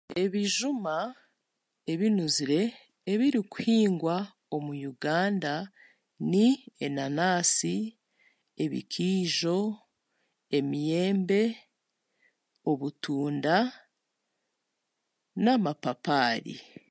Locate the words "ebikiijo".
8.63-9.57